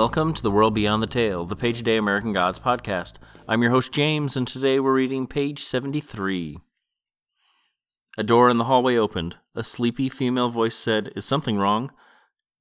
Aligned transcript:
Welcome 0.00 0.32
to 0.32 0.42
the 0.42 0.50
World 0.50 0.72
Beyond 0.72 1.02
the 1.02 1.06
Tale, 1.06 1.44
the 1.44 1.54
Page 1.54 1.80
a 1.80 1.82
Day 1.82 1.98
American 1.98 2.32
Gods 2.32 2.58
podcast. 2.58 3.16
I'm 3.46 3.60
your 3.60 3.70
host, 3.70 3.92
James, 3.92 4.34
and 4.34 4.48
today 4.48 4.80
we're 4.80 4.94
reading 4.94 5.26
page 5.26 5.62
73. 5.62 6.58
A 8.16 8.22
door 8.22 8.48
in 8.48 8.56
the 8.56 8.64
hallway 8.64 8.96
opened. 8.96 9.36
A 9.54 9.62
sleepy 9.62 10.08
female 10.08 10.48
voice 10.48 10.74
said, 10.74 11.12
Is 11.16 11.26
something 11.26 11.58
wrong? 11.58 11.92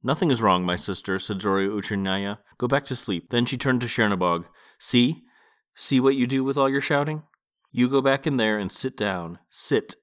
Nothing 0.03 0.31
is 0.31 0.41
wrong, 0.41 0.65
my 0.65 0.75
sister, 0.75 1.17
said 1.17 1.39
Zorya 1.39 1.69
Vechernyaya. 1.69 2.39
Go 2.57 2.67
back 2.67 2.83
to 2.87 2.95
sleep. 2.97 3.29
Then 3.29 3.45
she 3.45 3.57
turned 3.57 3.79
to 3.81 3.87
Czernobog. 3.87 4.43
See? 4.77 5.23
See 5.75 6.01
what 6.01 6.17
you 6.17 6.27
do 6.27 6.43
with 6.43 6.57
all 6.57 6.69
your 6.69 6.81
shouting? 6.81 7.23
You 7.71 7.87
go 7.87 8.01
back 8.01 8.27
in 8.27 8.35
there 8.35 8.59
and 8.59 8.69
sit 8.69 8.97
down. 8.97 9.39
Sit. 9.49 9.95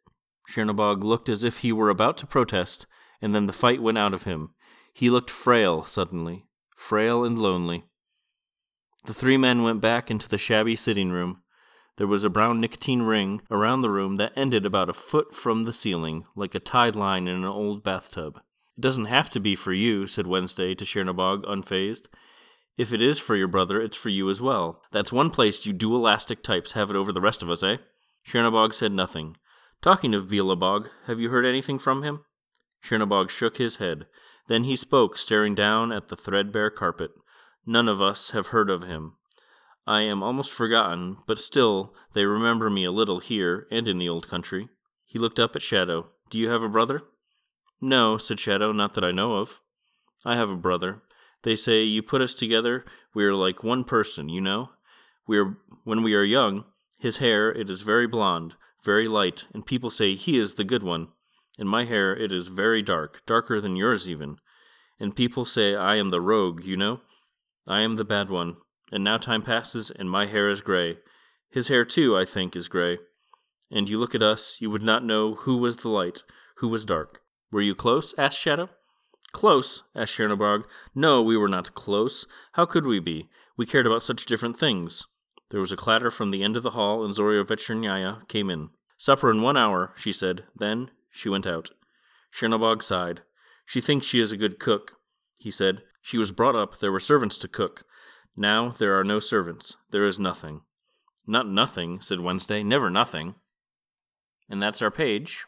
Czernobog 0.50 1.02
looked 1.04 1.28
as 1.28 1.44
if 1.44 1.58
he 1.58 1.70
were 1.70 1.90
about 1.90 2.16
to 2.16 2.26
protest, 2.26 2.86
and 3.20 3.34
then 3.34 3.46
the 3.46 3.52
fight 3.52 3.82
went 3.82 3.98
out 3.98 4.14
of 4.14 4.22
him. 4.22 4.54
He 4.94 5.10
looked 5.10 5.28
frail 5.28 5.84
suddenly 5.84 6.45
frail 6.76 7.24
and 7.24 7.38
lonely. 7.38 7.84
The 9.06 9.14
three 9.14 9.36
men 9.36 9.62
went 9.62 9.80
back 9.80 10.10
into 10.10 10.28
the 10.28 10.38
shabby 10.38 10.76
sitting 10.76 11.10
room. 11.10 11.42
There 11.96 12.06
was 12.06 12.24
a 12.24 12.30
brown 12.30 12.60
nicotine 12.60 13.02
ring 13.02 13.40
around 13.50 13.80
the 13.80 13.90
room 13.90 14.16
that 14.16 14.32
ended 14.36 14.66
about 14.66 14.90
a 14.90 14.92
foot 14.92 15.34
from 15.34 15.64
the 15.64 15.72
ceiling, 15.72 16.26
like 16.36 16.54
a 16.54 16.60
tide 16.60 16.94
line 16.94 17.26
in 17.26 17.36
an 17.36 17.44
old 17.44 17.82
bathtub. 17.82 18.40
It 18.76 18.82
doesn't 18.82 19.06
have 19.06 19.30
to 19.30 19.40
be 19.40 19.56
for 19.56 19.72
you, 19.72 20.06
said 20.06 20.26
Wednesday 20.26 20.74
to 20.74 20.84
Czernobog, 20.84 21.44
unfazed. 21.44 22.06
If 22.76 22.92
it 22.92 23.00
is 23.00 23.18
for 23.18 23.34
your 23.34 23.48
brother, 23.48 23.80
it's 23.80 23.96
for 23.96 24.10
you 24.10 24.28
as 24.28 24.40
well. 24.40 24.82
That's 24.92 25.12
one 25.12 25.30
place 25.30 25.64
you 25.64 25.72
dualistic 25.72 26.42
types 26.42 26.72
have 26.72 26.90
it 26.90 26.96
over 26.96 27.10
the 27.10 27.22
rest 27.22 27.42
of 27.42 27.48
us, 27.48 27.62
eh? 27.62 27.78
Czernobog 28.28 28.74
said 28.74 28.92
nothing. 28.92 29.36
Talking 29.80 30.14
of 30.14 30.26
Bielebog, 30.26 30.88
have 31.06 31.20
you 31.20 31.30
heard 31.30 31.46
anything 31.46 31.78
from 31.78 32.02
him? 32.02 32.24
Czernobog 32.84 33.30
shook 33.30 33.56
his 33.56 33.76
head. 33.76 34.06
Then 34.48 34.64
he 34.64 34.76
spoke, 34.76 35.18
staring 35.18 35.54
down 35.54 35.92
at 35.92 36.08
the 36.08 36.16
threadbare 36.16 36.70
carpet. 36.70 37.10
None 37.64 37.88
of 37.88 38.00
us 38.00 38.30
have 38.30 38.48
heard 38.48 38.70
of 38.70 38.82
him. 38.82 39.14
I 39.86 40.02
am 40.02 40.22
almost 40.22 40.50
forgotten, 40.50 41.18
but 41.26 41.38
still 41.38 41.94
they 42.12 42.26
remember 42.26 42.70
me 42.70 42.84
a 42.84 42.92
little 42.92 43.20
here 43.20 43.66
and 43.70 43.86
in 43.86 43.98
the 43.98 44.08
old 44.08 44.28
country. 44.28 44.68
He 45.04 45.18
looked 45.18 45.38
up 45.38 45.54
at 45.54 45.62
Shadow. 45.62 46.10
Do 46.30 46.38
you 46.38 46.48
have 46.48 46.62
a 46.62 46.68
brother? 46.68 47.02
No, 47.80 48.18
said 48.18 48.40
Shadow, 48.40 48.72
not 48.72 48.94
that 48.94 49.04
I 49.04 49.12
know 49.12 49.36
of. 49.36 49.60
I 50.24 50.36
have 50.36 50.50
a 50.50 50.56
brother. 50.56 51.02
They 51.42 51.54
say 51.54 51.82
you 51.82 52.02
put 52.02 52.20
us 52.20 52.34
together, 52.34 52.84
we 53.14 53.24
are 53.24 53.34
like 53.34 53.62
one 53.62 53.84
person, 53.84 54.28
you 54.28 54.40
know? 54.40 54.70
We 55.26 55.38
are 55.38 55.56
when 55.84 56.02
we 56.02 56.14
are 56.14 56.24
young, 56.24 56.64
his 56.98 57.18
hair 57.18 57.52
it 57.52 57.70
is 57.70 57.82
very 57.82 58.06
blond, 58.06 58.54
very 58.84 59.06
light, 59.06 59.46
and 59.52 59.64
people 59.64 59.90
say 59.90 60.14
he 60.14 60.38
is 60.38 60.54
the 60.54 60.64
good 60.64 60.82
one. 60.82 61.08
In 61.58 61.66
my 61.66 61.84
hair 61.84 62.14
it 62.14 62.32
is 62.32 62.48
very 62.48 62.82
dark, 62.82 63.22
darker 63.26 63.60
than 63.60 63.76
yours 63.76 64.08
even. 64.08 64.36
And 64.98 65.16
people 65.16 65.44
say 65.44 65.74
I 65.74 65.96
am 65.96 66.10
the 66.10 66.20
rogue, 66.20 66.64
you 66.64 66.76
know? 66.76 67.00
I 67.68 67.80
am 67.80 67.96
the 67.96 68.04
bad 68.04 68.28
one. 68.28 68.56
And 68.92 69.02
now 69.02 69.18
time 69.18 69.42
passes, 69.42 69.90
and 69.90 70.08
my 70.08 70.26
hair 70.26 70.48
is 70.48 70.60
gray. 70.60 70.98
His 71.50 71.68
hair, 71.68 71.84
too, 71.84 72.16
I 72.16 72.24
think, 72.24 72.54
is 72.54 72.68
gray. 72.68 72.98
And 73.70 73.88
you 73.88 73.98
look 73.98 74.14
at 74.14 74.22
us, 74.22 74.58
you 74.60 74.70
would 74.70 74.82
not 74.82 75.04
know 75.04 75.34
who 75.34 75.56
was 75.56 75.76
the 75.76 75.88
light, 75.88 76.22
who 76.58 76.68
was 76.68 76.84
dark. 76.84 77.20
Were 77.50 77.62
you 77.62 77.74
close? 77.74 78.14
asked 78.16 78.38
Shadow. 78.38 78.68
Close? 79.32 79.82
asked 79.94 80.16
Czernobog. 80.16 80.64
No, 80.94 81.22
we 81.22 81.36
were 81.36 81.48
not 81.48 81.74
close. 81.74 82.26
How 82.52 82.64
could 82.64 82.86
we 82.86 83.00
be? 83.00 83.28
We 83.56 83.66
cared 83.66 83.86
about 83.86 84.02
such 84.02 84.26
different 84.26 84.56
things. 84.56 85.06
There 85.50 85.60
was 85.60 85.72
a 85.72 85.76
clatter 85.76 86.10
from 86.10 86.30
the 86.30 86.42
end 86.42 86.56
of 86.56 86.62
the 86.62 86.70
hall, 86.70 87.04
and 87.04 87.14
Zorya 87.14 87.44
Vechernyaya 87.44 88.28
came 88.28 88.50
in. 88.50 88.70
Supper 88.98 89.30
in 89.30 89.42
one 89.42 89.56
hour, 89.56 89.92
she 89.96 90.12
said. 90.12 90.44
Then 90.54 90.90
she 91.16 91.28
went 91.28 91.46
out. 91.46 91.70
Czernobog 92.32 92.82
sighed. 92.82 93.22
She 93.64 93.80
thinks 93.80 94.06
she 94.06 94.20
is 94.20 94.32
a 94.32 94.36
good 94.36 94.58
cook, 94.58 94.92
he 95.38 95.50
said. 95.50 95.82
She 96.02 96.18
was 96.18 96.30
brought 96.30 96.54
up, 96.54 96.78
there 96.78 96.92
were 96.92 97.00
servants 97.00 97.36
to 97.38 97.48
cook. 97.48 97.84
Now 98.36 98.68
there 98.68 98.98
are 98.98 99.04
no 99.04 99.18
servants. 99.18 99.76
There 99.90 100.04
is 100.04 100.18
nothing. 100.18 100.60
Not 101.26 101.48
nothing, 101.48 102.00
said 102.00 102.20
Wednesday. 102.20 102.62
Never 102.62 102.90
nothing. 102.90 103.34
And 104.48 104.62
that's 104.62 104.82
our 104.82 104.90
page. 104.90 105.44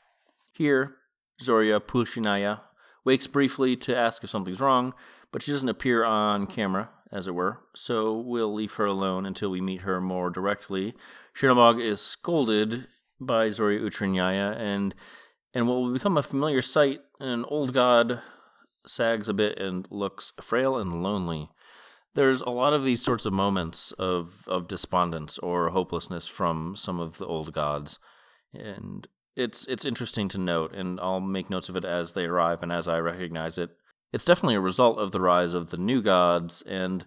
Here, 0.50 0.96
Zorya 1.42 1.80
Polunochnaya 1.80 2.60
wakes 3.04 3.26
briefly 3.26 3.76
to 3.76 3.96
ask 3.96 4.24
if 4.24 4.30
something's 4.30 4.60
wrong, 4.60 4.94
but 5.30 5.42
she 5.42 5.52
doesn't 5.52 5.68
appear 5.68 6.02
on 6.02 6.46
camera, 6.46 6.90
as 7.12 7.26
it 7.26 7.34
were, 7.34 7.60
so 7.74 8.18
we'll 8.18 8.52
leave 8.52 8.74
her 8.74 8.86
alone 8.86 9.24
until 9.24 9.50
we 9.50 9.60
meet 9.60 9.82
her 9.82 10.00
more 10.00 10.30
directly. 10.30 10.94
Czernobog 11.34 11.80
is 11.80 12.00
scolded 12.00 12.86
by 13.20 13.48
Zorya 13.48 13.80
Vechernyaya 13.80 14.56
and 14.56 14.94
and 15.54 15.66
what 15.66 15.76
will 15.76 15.92
become 15.92 16.16
a 16.16 16.22
familiar 16.22 16.62
sight, 16.62 17.00
an 17.20 17.44
old 17.47 17.72
god 17.72 18.20
sags 18.86 19.28
a 19.28 19.34
bit 19.34 19.59
and 19.59 19.86
looks 19.91 20.32
frail 20.41 20.76
and 20.76 21.03
lonely. 21.03 21.48
There's 22.14 22.41
a 22.41 22.50
lot 22.50 22.72
of 22.72 22.84
these 22.84 23.03
sorts 23.03 23.26
of 23.26 23.32
moments 23.32 23.92
of, 23.92 24.44
of 24.48 24.66
despondence 24.66 25.38
or 25.38 25.70
hopelessness 25.70 26.26
from 26.26 26.75
some 26.75 26.98
of 26.98 27.19
the 27.19 27.26
old 27.26 27.53
gods. 27.53 27.98
And 28.53 29.06
it's 29.37 29.66
it's 29.66 29.84
interesting 29.84 30.28
to 30.31 30.38
note, 30.38 30.75
and 30.75 30.98
I'll 31.00 31.20
make 31.20 31.48
notes 31.48 31.69
of 31.69 31.76
it 31.76 31.84
as 31.84 32.12
they 32.12 32.25
arrive 32.25 32.62
and 32.62 32.72
as 32.72 32.88
I 32.88 32.98
recognize 32.98 33.56
it. 33.56 33.70
It's 34.12 34.25
definitely 34.25 34.56
a 34.56 34.60
result 34.60 34.98
of 34.98 35.12
the 35.12 35.20
rise 35.20 35.54
of 35.54 35.70
the 35.70 35.76
new 35.76 36.03
gods, 36.03 36.62
and 36.62 37.04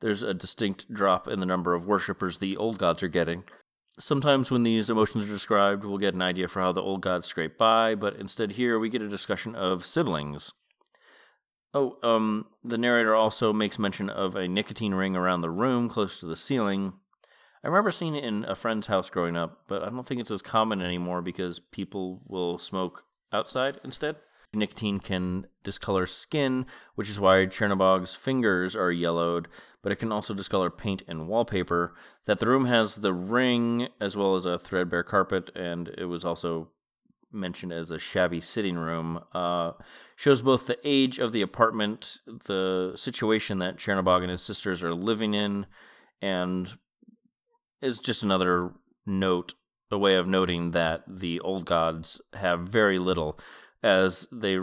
there's 0.00 0.22
a 0.22 0.34
distinct 0.34 0.92
drop 0.92 1.28
in 1.28 1.38
the 1.38 1.46
number 1.46 1.74
of 1.74 1.86
worshippers 1.86 2.38
the 2.38 2.56
old 2.56 2.78
gods 2.78 3.02
are 3.02 3.08
getting. 3.08 3.44
Sometimes, 4.00 4.50
when 4.50 4.62
these 4.62 4.88
emotions 4.88 5.24
are 5.24 5.32
described, 5.32 5.84
we'll 5.84 5.98
get 5.98 6.14
an 6.14 6.22
idea 6.22 6.48
for 6.48 6.60
how 6.60 6.72
the 6.72 6.80
old 6.80 7.02
gods 7.02 7.26
scrape 7.26 7.58
by, 7.58 7.94
but 7.94 8.16
instead, 8.16 8.52
here 8.52 8.78
we 8.78 8.88
get 8.88 9.02
a 9.02 9.08
discussion 9.08 9.54
of 9.54 9.84
siblings. 9.84 10.52
Oh, 11.74 11.98
um, 12.02 12.46
the 12.64 12.78
narrator 12.78 13.14
also 13.14 13.52
makes 13.52 13.78
mention 13.78 14.08
of 14.08 14.34
a 14.34 14.48
nicotine 14.48 14.94
ring 14.94 15.16
around 15.16 15.42
the 15.42 15.50
room 15.50 15.88
close 15.88 16.18
to 16.20 16.26
the 16.26 16.34
ceiling. 16.34 16.94
I 17.62 17.68
remember 17.68 17.90
seeing 17.90 18.14
it 18.14 18.24
in 18.24 18.44
a 18.44 18.56
friend's 18.56 18.86
house 18.86 19.10
growing 19.10 19.36
up, 19.36 19.64
but 19.68 19.82
I 19.82 19.90
don't 19.90 20.04
think 20.04 20.20
it's 20.20 20.30
as 20.30 20.42
common 20.42 20.80
anymore 20.80 21.20
because 21.20 21.58
people 21.58 22.22
will 22.26 22.58
smoke 22.58 23.04
outside 23.32 23.80
instead. 23.84 24.18
Nicotine 24.52 24.98
can 24.98 25.46
discolor 25.62 26.06
skin, 26.06 26.66
which 26.94 27.08
is 27.08 27.20
why 27.20 27.46
Czernobog's 27.46 28.14
fingers 28.14 28.74
are 28.74 28.90
yellowed, 28.90 29.48
but 29.82 29.92
it 29.92 29.96
can 29.96 30.10
also 30.10 30.34
discolor 30.34 30.70
paint 30.70 31.02
and 31.06 31.28
wallpaper. 31.28 31.94
That 32.26 32.40
the 32.40 32.48
room 32.48 32.64
has 32.64 32.96
the 32.96 33.14
ring 33.14 33.88
as 34.00 34.16
well 34.16 34.34
as 34.34 34.46
a 34.46 34.58
threadbare 34.58 35.04
carpet, 35.04 35.50
and 35.54 35.88
it 35.96 36.06
was 36.06 36.24
also 36.24 36.70
mentioned 37.32 37.72
as 37.72 37.90
a 37.90 37.98
shabby 37.98 38.40
sitting 38.40 38.76
room, 38.76 39.22
uh, 39.32 39.72
shows 40.16 40.42
both 40.42 40.66
the 40.66 40.78
age 40.84 41.18
of 41.18 41.32
the 41.32 41.42
apartment, 41.42 42.18
the 42.26 42.92
situation 42.96 43.58
that 43.58 43.76
Czernobog 43.76 44.22
and 44.22 44.30
his 44.30 44.42
sisters 44.42 44.82
are 44.82 44.94
living 44.94 45.34
in, 45.34 45.66
and 46.20 46.76
is 47.80 47.98
just 47.98 48.24
another 48.24 48.72
note, 49.06 49.54
a 49.92 49.98
way 49.98 50.16
of 50.16 50.26
noting 50.26 50.72
that 50.72 51.02
the 51.06 51.40
old 51.40 51.64
gods 51.64 52.20
have 52.34 52.60
very 52.60 52.98
little 52.98 53.38
as 53.82 54.28
they 54.30 54.58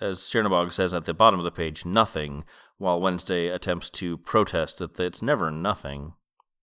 as 0.00 0.20
Czernobog 0.20 0.72
says 0.72 0.92
at 0.92 1.04
the 1.04 1.14
bottom 1.14 1.38
of 1.38 1.44
the 1.44 1.50
page, 1.50 1.86
nothing, 1.86 2.44
while 2.78 3.00
Wednesday 3.00 3.48
attempts 3.48 3.90
to 3.90 4.18
protest 4.18 4.78
that 4.78 4.98
it's 4.98 5.22
never 5.22 5.50
nothing. 5.50 6.14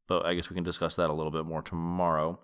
But 0.07 0.25
I 0.25 0.33
guess 0.33 0.49
we 0.49 0.53
can 0.53 0.63
discuss 0.63 0.95
that 0.95 1.09
a 1.09 1.13
little 1.13 1.31
bit 1.31 1.45
more 1.45 1.61
tomorrow. 1.61 2.39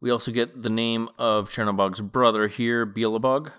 We 0.00 0.10
also 0.10 0.30
get 0.30 0.62
the 0.62 0.70
name 0.70 1.08
of 1.18 1.50
Czernobog's 1.50 2.00
brother 2.00 2.48
here, 2.48 2.86
Bielebog. 2.86 3.52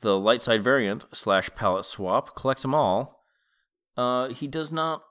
The 0.00 0.18
light 0.18 0.42
side 0.42 0.64
variant 0.64 1.04
slash 1.12 1.50
palette 1.54 1.84
swap, 1.84 2.36
collect 2.36 2.62
them 2.62 2.74
all. 2.74 3.24
Uh, 3.96 4.28
he 4.28 4.46
does 4.46 4.72
not. 4.72 5.02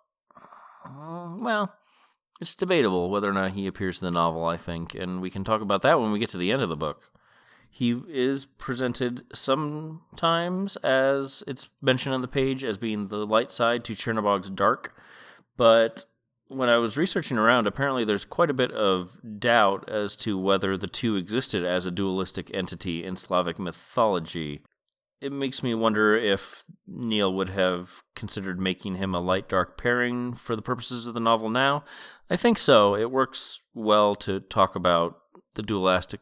Uh, 0.85 1.35
well, 1.37 1.73
it's 2.41 2.53
debatable 2.53 3.09
whether 3.09 3.29
or 3.29 3.33
not 3.33 3.53
he 3.53 3.65
appears 3.67 4.01
in 4.01 4.05
the 4.05 4.11
novel, 4.11 4.43
I 4.45 4.57
think, 4.57 4.93
and 4.93 5.21
we 5.21 5.29
can 5.29 5.43
talk 5.43 5.61
about 5.61 5.81
that 5.83 5.99
when 5.99 6.11
we 6.11 6.19
get 6.19 6.29
to 6.29 6.37
the 6.37 6.51
end 6.51 6.61
of 6.61 6.69
the 6.69 6.75
book. 6.75 7.09
He 7.75 7.99
is 8.07 8.45
presented 8.45 9.25
sometimes 9.33 10.75
as 10.83 11.43
it's 11.47 11.69
mentioned 11.81 12.13
on 12.13 12.21
the 12.21 12.27
page 12.27 12.63
as 12.63 12.77
being 12.77 13.07
the 13.07 13.25
light 13.25 13.49
side 13.49 13.83
to 13.85 13.95
Czernobog's 13.95 14.51
dark, 14.51 14.95
but 15.57 16.05
when 16.49 16.69
I 16.69 16.77
was 16.77 16.97
researching 16.97 17.39
around, 17.39 17.65
apparently 17.65 18.05
there's 18.05 18.25
quite 18.25 18.51
a 18.51 18.53
bit 18.53 18.71
of 18.73 19.17
doubt 19.39 19.89
as 19.89 20.15
to 20.17 20.37
whether 20.37 20.77
the 20.77 20.85
two 20.85 21.15
existed 21.15 21.65
as 21.65 21.87
a 21.87 21.91
dualistic 21.91 22.51
entity 22.53 23.03
in 23.03 23.15
Slavic 23.15 23.57
mythology. 23.57 24.61
It 25.19 25.31
makes 25.31 25.63
me 25.63 25.73
wonder 25.73 26.15
if 26.15 26.65
Neil 26.85 27.33
would 27.33 27.49
have 27.49 28.03
considered 28.13 28.59
making 28.59 28.97
him 28.97 29.15
a 29.15 29.19
light 29.19 29.49
dark 29.49 29.81
pairing 29.81 30.35
for 30.35 30.55
the 30.55 30.61
purposes 30.61 31.07
of 31.07 31.15
the 31.15 31.19
novel 31.19 31.49
now. 31.49 31.85
I 32.29 32.35
think 32.35 32.59
so. 32.59 32.95
It 32.95 33.09
works 33.09 33.61
well 33.73 34.13
to 34.17 34.41
talk 34.41 34.75
about 34.75 35.17
the 35.55 35.63
dualistic 35.63 36.19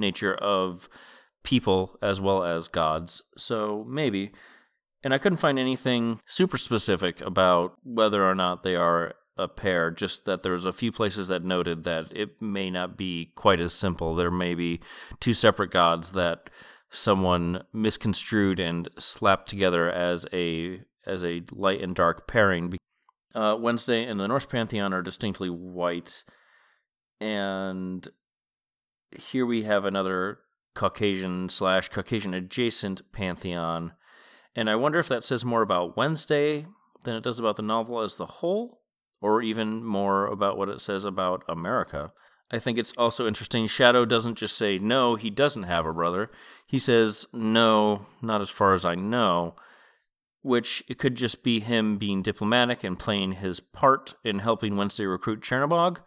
nature 0.00 0.34
of 0.34 0.88
people 1.42 1.98
as 2.02 2.20
well 2.20 2.44
as 2.44 2.68
gods. 2.68 3.22
So 3.36 3.84
maybe. 3.88 4.32
And 5.02 5.14
I 5.14 5.18
couldn't 5.18 5.38
find 5.38 5.58
anything 5.58 6.20
super 6.26 6.58
specific 6.58 7.20
about 7.20 7.76
whether 7.84 8.28
or 8.28 8.34
not 8.34 8.62
they 8.62 8.76
are 8.76 9.14
a 9.38 9.48
pair, 9.48 9.90
just 9.90 10.26
that 10.26 10.42
there's 10.42 10.66
a 10.66 10.72
few 10.72 10.92
places 10.92 11.28
that 11.28 11.42
noted 11.42 11.84
that 11.84 12.14
it 12.14 12.42
may 12.42 12.70
not 12.70 12.98
be 12.98 13.32
quite 13.34 13.60
as 13.60 13.72
simple. 13.72 14.14
There 14.14 14.30
may 14.30 14.54
be 14.54 14.80
two 15.18 15.32
separate 15.32 15.70
gods 15.70 16.10
that 16.10 16.50
someone 16.90 17.62
misconstrued 17.72 18.60
and 18.60 18.88
slapped 18.98 19.48
together 19.48 19.90
as 19.90 20.26
a 20.32 20.82
as 21.06 21.24
a 21.24 21.42
light 21.50 21.80
and 21.80 21.94
dark 21.94 22.28
pairing. 22.28 22.76
Uh, 23.34 23.56
Wednesday 23.58 24.04
and 24.04 24.20
the 24.20 24.28
Norse 24.28 24.44
pantheon 24.44 24.92
are 24.92 25.02
distinctly 25.02 25.48
white, 25.48 26.24
and 27.20 28.06
here 29.18 29.46
we 29.46 29.64
have 29.64 29.84
another 29.84 30.38
Caucasian 30.74 31.48
slash 31.48 31.88
Caucasian 31.88 32.34
adjacent 32.34 33.12
pantheon, 33.12 33.92
and 34.54 34.68
I 34.70 34.76
wonder 34.76 34.98
if 34.98 35.08
that 35.08 35.24
says 35.24 35.44
more 35.44 35.62
about 35.62 35.96
Wednesday 35.96 36.66
than 37.04 37.16
it 37.16 37.22
does 37.22 37.38
about 37.38 37.56
the 37.56 37.62
novel 37.62 38.00
as 38.00 38.16
the 38.16 38.26
whole, 38.26 38.80
or 39.20 39.42
even 39.42 39.84
more 39.84 40.26
about 40.26 40.56
what 40.56 40.68
it 40.68 40.80
says 40.80 41.04
about 41.04 41.44
America. 41.48 42.12
I 42.50 42.58
think 42.58 42.78
it's 42.78 42.92
also 42.98 43.26
interesting. 43.26 43.66
Shadow 43.66 44.04
doesn't 44.04 44.38
just 44.38 44.56
say, 44.56 44.78
no, 44.78 45.14
he 45.14 45.30
doesn't 45.30 45.62
have 45.64 45.86
a 45.86 45.92
brother. 45.92 46.30
He 46.66 46.78
says, 46.78 47.26
no, 47.32 48.06
not 48.22 48.40
as 48.40 48.50
far 48.50 48.74
as 48.74 48.84
I 48.84 48.96
know, 48.96 49.54
which 50.42 50.82
it 50.88 50.98
could 50.98 51.14
just 51.14 51.42
be 51.42 51.60
him 51.60 51.96
being 51.96 52.22
diplomatic 52.22 52.82
and 52.82 52.98
playing 52.98 53.32
his 53.32 53.60
part 53.60 54.14
in 54.24 54.40
helping 54.40 54.76
Wednesday 54.76 55.04
recruit 55.04 55.42
Czernobog, 55.42 55.98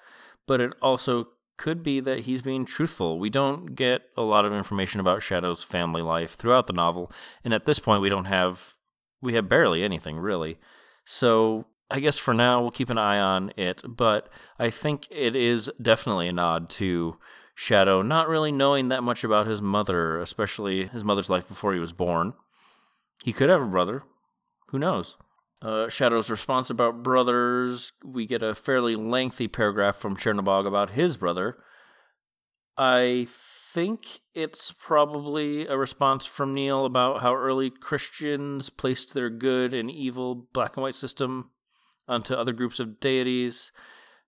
but 0.47 0.59
it 0.59 0.73
also 0.81 1.29
could 1.63 1.81
be 1.81 2.01
that 2.01 2.19
he's 2.19 2.41
being 2.41 2.65
truthful. 2.65 3.17
We 3.17 3.29
don't 3.29 3.73
get 3.73 4.01
a 4.17 4.21
lot 4.21 4.43
of 4.43 4.51
information 4.51 4.99
about 4.99 5.23
Shadow's 5.23 5.63
family 5.63 6.01
life 6.01 6.33
throughout 6.33 6.67
the 6.67 6.73
novel, 6.73 7.09
and 7.41 7.53
at 7.53 7.63
this 7.63 7.79
point 7.79 8.01
we 8.01 8.09
don't 8.09 8.25
have 8.25 8.75
we 9.21 9.35
have 9.35 9.47
barely 9.47 9.81
anything 9.81 10.17
really. 10.17 10.59
So 11.05 11.65
I 11.89 12.01
guess 12.01 12.17
for 12.17 12.33
now 12.33 12.61
we'll 12.61 12.71
keep 12.71 12.89
an 12.89 12.97
eye 12.97 13.17
on 13.17 13.53
it, 13.55 13.81
but 13.87 14.27
I 14.59 14.71
think 14.71 15.07
it 15.09 15.37
is 15.37 15.71
definitely 15.81 16.27
a 16.27 16.33
nod 16.33 16.69
to 16.71 17.15
Shadow 17.55 18.01
not 18.01 18.27
really 18.27 18.51
knowing 18.51 18.89
that 18.89 19.03
much 19.03 19.23
about 19.23 19.47
his 19.47 19.61
mother, 19.61 20.19
especially 20.19 20.87
his 20.87 21.05
mother's 21.05 21.29
life 21.29 21.47
before 21.47 21.73
he 21.73 21.79
was 21.79 21.93
born. 21.93 22.33
He 23.23 23.31
could 23.31 23.49
have 23.49 23.61
a 23.61 23.65
brother. 23.65 24.03
Who 24.67 24.79
knows? 24.79 25.15
Uh, 25.63 25.87
Shadow's 25.87 26.29
response 26.29 26.69
about 26.69 27.03
brothers, 27.03 27.93
we 28.03 28.25
get 28.25 28.43
a 28.43 28.53
fairly 28.53 28.97
lengthy 28.97 29.47
paragraph 29.47 29.95
from 29.95 30.17
Czernobog 30.17 30.67
about 30.67 30.89
his 30.89 31.15
brother. 31.15 31.57
I 32.77 33.27
think 33.73 34.19
it's 34.33 34.73
probably 34.73 35.65
a 35.65 35.77
response 35.77 36.25
from 36.25 36.53
Neil 36.53 36.85
about 36.85 37.21
how 37.21 37.33
early 37.33 37.69
Christians 37.69 38.69
placed 38.69 39.13
their 39.13 39.29
good 39.29 39.73
and 39.73 39.89
evil 39.89 40.47
black 40.51 40.75
and 40.75 40.83
white 40.83 40.95
system 40.95 41.51
onto 42.09 42.33
other 42.33 42.51
groups 42.51 42.79
of 42.81 42.99
deities, 42.99 43.71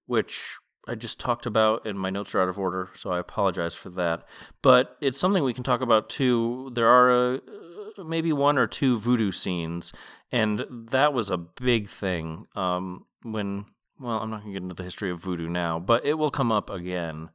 which 0.06 0.56
I 0.88 0.96
just 0.96 1.20
talked 1.20 1.46
about, 1.46 1.86
and 1.86 2.00
my 2.00 2.12
notes 2.12 2.34
are 2.34 2.42
out 2.42 2.50
of 2.50 2.60
order, 2.60 2.92
so 2.96 3.12
I 3.12 3.20
apologize 3.20 3.74
for 3.74 3.90
that. 3.90 4.26
But 4.62 4.96
it's 5.02 5.20
something 5.20 5.44
we 5.44 5.54
can 5.54 5.64
talk 5.64 5.82
about 5.82 6.10
too. 6.10 6.72
There 6.74 6.88
are 6.88 7.36
uh, 7.36 8.04
maybe 8.06 8.32
one 8.32 8.58
or 8.58 8.68
two 8.68 9.00
voodoo 9.00 9.32
scenes, 9.32 9.92
and 10.32 10.66
that 10.70 11.14
was 11.14 11.30
a 11.30 11.38
big 11.38 11.90
thing 11.90 12.48
um, 12.56 13.06
when. 13.24 13.66
Well, 13.98 14.20
I'm 14.20 14.30
not 14.30 14.42
going 14.42 14.54
to 14.54 14.60
get 14.60 14.64
into 14.64 14.76
the 14.76 14.84
history 14.84 15.10
of 15.10 15.22
voodoo 15.22 15.48
now, 15.48 15.80
but 15.80 16.06
it 16.06 16.16
will 16.16 16.30
come 16.30 16.52
up 16.52 16.70
again. 16.70 17.30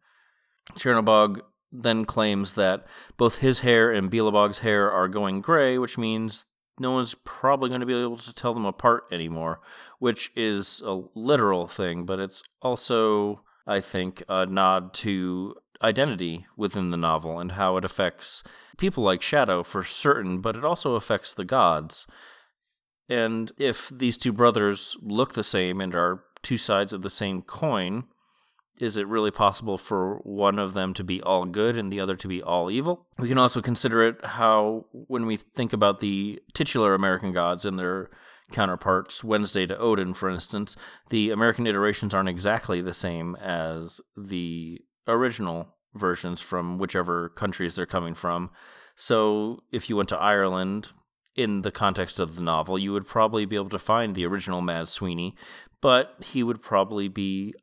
Czernobog 0.75 1.41
then 1.73 2.05
claims 2.05 2.53
that 2.53 2.87
both 3.17 3.39
his 3.39 3.61
hair 3.61 3.91
and 3.91 4.11
Belobog's 4.11 4.59
hair 4.59 4.91
are 4.91 5.09
going 5.09 5.41
gray, 5.41 5.79
which 5.79 5.97
means 5.97 6.45
no 6.79 6.91
one's 6.91 7.15
probably 7.25 7.69
going 7.69 7.81
to 7.81 7.87
be 7.87 7.95
able 7.95 8.19
to 8.19 8.33
tell 8.33 8.55
them 8.55 8.65
apart 8.65 9.05
anymore, 9.13 9.61
which 9.99 10.33
is 10.35 10.83
a 10.85 11.03
literal 11.15 11.67
thing, 11.67 12.05
but 12.05 12.19
it's 12.19 12.43
also, 12.63 13.43
I 13.67 13.81
think, 13.81 14.23
a 14.29 14.47
nod 14.47 14.95
to 14.95 15.55
identity 15.83 16.47
within 16.57 16.91
the 16.91 16.97
novel 16.97 17.39
and 17.39 17.53
how 17.53 17.77
it 17.77 17.85
affects 17.85 18.43
people 18.79 19.05
like 19.05 19.23
Shadow 19.23 19.63
for 19.63 19.85
certain, 19.85 20.41
but 20.41 20.57
it 20.57 20.65
also 20.65 20.95
affects 20.95 21.35
the 21.35 21.45
gods. 21.45 22.07
And 23.11 23.51
if 23.59 23.89
these 23.89 24.17
two 24.17 24.33
brothers 24.33 24.97
look 25.03 25.35
the 25.35 25.43
same 25.43 25.81
and 25.81 25.95
are 25.95 26.23
two 26.43 26.57
sides 26.57 26.93
of 26.93 27.03
the 27.03 27.11
same 27.11 27.43
coin, 27.43 28.05
is 28.79 28.97
it 28.97 29.09
really 29.09 29.33
possible 29.33 29.77
for 29.77 30.19
one 30.19 30.59
of 30.59 30.73
them 30.75 30.95
to 30.95 31.05
be 31.05 31.21
all 31.21 31.45
good 31.45 31.77
and 31.77 31.93
the 31.93 32.01
other 32.01 32.17
to 32.17 32.29
be 32.29 32.41
all 32.41 32.71
evil? 32.71 33.07
We 33.19 33.29
can 33.29 33.37
also 33.37 33.61
consider 33.61 34.07
it 34.07 34.25
how, 34.25 34.87
when 34.93 35.27
we 35.27 35.37
think 35.37 35.73
about 35.73 35.99
the 35.99 36.41
titular 36.55 36.95
American 36.95 37.33
gods 37.33 37.67
and 37.67 37.79
their 37.79 38.11
counterparts, 38.53 39.23
Wednesday 39.25 39.67
to 39.67 39.77
Odin, 39.77 40.15
for 40.15 40.31
instance, 40.31 40.77
the 41.09 41.31
American 41.31 41.67
iterations 41.67 42.15
aren't 42.15 42.29
exactly 42.29 42.81
the 42.81 42.95
same 42.95 43.35
as 43.37 44.01
the 44.17 44.81
original 45.07 45.75
versions 45.95 46.41
from 46.41 46.79
whichever 46.79 47.29
countries 47.29 47.75
they're 47.75 47.87
coming 47.87 48.15
from. 48.15 48.51
So 48.95 49.61
if 49.73 49.91
you 49.91 49.97
went 49.97 50.09
to 50.11 50.17
Ireland, 50.17 50.93
in 51.37 51.63
the 51.63 51.71
context 51.71 52.19
of 52.19 52.37
the 52.37 52.43
novel, 52.43 52.79
you 52.79 52.93
would 52.93 53.07
probably 53.07 53.45
be 53.45 53.57
able 53.57 53.69
to 53.71 53.79
find 53.79 54.15
the 54.15 54.27
original 54.27 54.61
Mad 54.61 54.89
Sweeney, 54.89 55.35
but 55.81 56.15
he 56.21 56.43
would 56.43 56.61
probably 56.61 57.09
be 57.09 57.55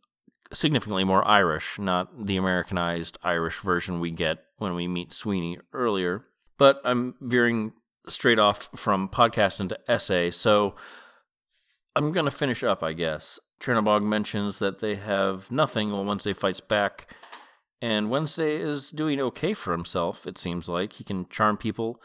significantly 0.54 1.04
more 1.04 1.28
Irish, 1.28 1.78
not 1.78 2.26
the 2.26 2.38
Americanized 2.38 3.18
Irish 3.24 3.60
version 3.60 4.00
we 4.00 4.12
get 4.12 4.40
when 4.58 4.76
we 4.76 4.88
meet 4.88 5.12
Sweeney 5.12 5.58
earlier. 5.74 6.26
But 6.58 6.82
I'm 6.84 7.16
veering 7.22 7.74
straight 8.08 8.40
off 8.40 8.70
from 8.76 9.10
podcast 9.10 9.60
into 9.60 9.78
essay, 9.88 10.32
so 10.32 10.76
I'm 11.96 12.12
going 12.12 12.26
to 12.26 12.32
finish 12.32 12.64
up, 12.64 12.82
I 12.82 12.94
guess. 12.94 13.40
Czernobog 13.60 14.04
mentions 14.04 14.60
that 14.60 14.80
they 14.80 14.96
have 14.96 15.52
nothing 15.52 15.92
while 15.92 16.06
Wednesday 16.06 16.34
fights 16.34 16.62
back, 16.62 17.14
and 17.82 18.10
Wednesday 18.10 18.56
is 18.56 18.90
doing 18.90 19.20
okay 19.20 19.54
for 19.54 19.72
himself, 19.72 20.26
it 20.26 20.38
seems 20.38 20.70
like. 20.70 20.94
He 20.94 21.04
can 21.04 21.28
charm 21.30 21.58
people 21.58 22.02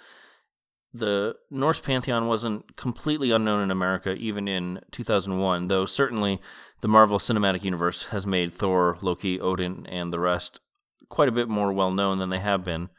the 0.95 1.37
Norse 1.51 1.81
pantheon 1.81 2.27
wasn't 2.27 2.77
completely 2.77 3.31
unknown 3.31 3.63
in 3.63 3.71
America 3.71 4.13
even 4.13 4.47
in 4.47 4.81
2001, 4.91 5.69
though 5.69 5.87
certainly 5.87 6.41
the 6.81 6.89
Marvel 6.89 7.19
Cinematic 7.19 7.65
Universe 7.65 8.05
has 8.09 8.27
made 8.27 8.53
Thor, 8.53 8.99
Loki, 9.01 9.41
Odin, 9.41 9.87
and 9.87 10.13
the 10.13 10.21
rest 10.21 10.61
quite 11.09 11.29
a 11.29 11.33
bit 11.33 11.49
more 11.49 11.73
well 11.73 11.91
known 11.91 12.19
than 12.19 12.31
they 12.31 12.41
have 12.41 12.65
been. 12.65 12.91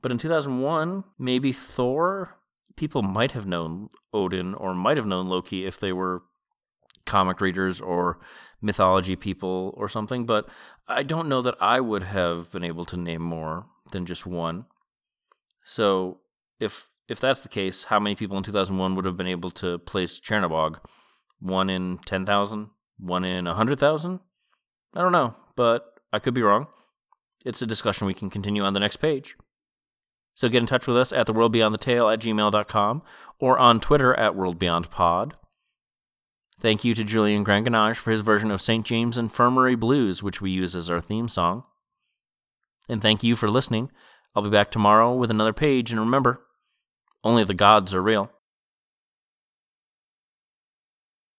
But 0.00 0.12
in 0.12 0.18
2001, 0.18 1.04
maybe 1.18 1.52
Thor, 1.52 2.36
people 2.76 3.02
might 3.02 3.32
have 3.32 3.46
known 3.46 3.90
Odin 4.12 4.54
or 4.54 4.74
might 4.74 4.96
have 4.96 5.06
known 5.06 5.28
Loki 5.28 5.66
if 5.66 5.78
they 5.78 5.92
were 5.92 6.22
comic 7.04 7.40
readers 7.40 7.80
or 7.80 8.18
mythology 8.60 9.16
people 9.16 9.74
or 9.76 9.88
something, 9.88 10.24
but 10.24 10.48
I 10.88 11.02
don't 11.02 11.28
know 11.28 11.42
that 11.42 11.56
I 11.60 11.80
would 11.80 12.04
have 12.04 12.50
been 12.50 12.64
able 12.64 12.84
to 12.86 12.96
name 12.96 13.22
more 13.22 13.66
than 13.90 14.06
just 14.06 14.24
one. 14.24 14.66
So 15.64 16.20
if 16.60 16.88
if 17.12 17.20
that's 17.20 17.40
the 17.40 17.48
case, 17.48 17.84
how 17.84 18.00
many 18.00 18.16
people 18.16 18.38
in 18.38 18.42
2001 18.42 18.96
would 18.96 19.04
have 19.04 19.18
been 19.18 19.26
able 19.26 19.50
to 19.52 19.78
place 19.78 20.18
Czernobog? 20.18 20.78
One 21.40 21.68
in 21.68 21.98
10,000? 21.98 22.70
One 22.98 23.24
in 23.24 23.44
100,000? 23.44 24.20
I 24.94 25.00
don't 25.00 25.12
know, 25.12 25.36
but 25.54 26.00
I 26.12 26.18
could 26.18 26.32
be 26.32 26.42
wrong. 26.42 26.68
It's 27.44 27.60
a 27.60 27.66
discussion 27.66 28.06
we 28.06 28.14
can 28.14 28.30
continue 28.30 28.62
on 28.62 28.72
the 28.72 28.80
next 28.80 28.96
page. 28.96 29.36
So 30.34 30.48
get 30.48 30.60
in 30.60 30.66
touch 30.66 30.86
with 30.86 30.96
us 30.96 31.12
at 31.12 31.26
the 31.26 31.34
world 31.34 31.52
beyond 31.52 31.74
the 31.74 31.90
at 31.92 32.20
gmail.com 32.20 33.02
or 33.38 33.58
on 33.58 33.80
Twitter 33.80 34.14
at 34.14 34.32
worldbeyondpod. 34.32 35.32
Thank 36.58 36.84
you 36.84 36.94
to 36.94 37.04
Julian 37.04 37.44
Granganage 37.44 37.98
for 37.98 38.10
his 38.10 38.22
version 38.22 38.50
of 38.50 38.62
St. 38.62 38.86
James 38.86 39.18
Infirmary 39.18 39.74
Blues, 39.74 40.22
which 40.22 40.40
we 40.40 40.50
use 40.50 40.74
as 40.74 40.88
our 40.88 41.02
theme 41.02 41.28
song. 41.28 41.64
And 42.88 43.02
thank 43.02 43.22
you 43.22 43.36
for 43.36 43.50
listening. 43.50 43.90
I'll 44.34 44.42
be 44.42 44.48
back 44.48 44.70
tomorrow 44.70 45.14
with 45.14 45.30
another 45.30 45.52
page, 45.52 45.90
and 45.90 46.00
remember, 46.00 46.40
only 47.24 47.44
the 47.44 47.54
gods 47.54 47.94
are 47.94 48.02
real. 48.02 48.30